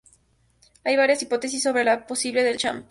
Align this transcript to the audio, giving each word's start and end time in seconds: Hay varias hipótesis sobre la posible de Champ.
Hay 0.83 0.95
varias 0.95 1.21
hipótesis 1.21 1.61
sobre 1.61 1.83
la 1.83 2.07
posible 2.07 2.41
de 2.41 2.57
Champ. 2.57 2.79